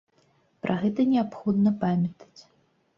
[0.63, 2.41] Пра гэта неабходна памятаць.